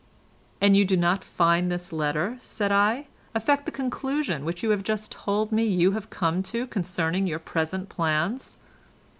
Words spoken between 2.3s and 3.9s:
said I, "affect the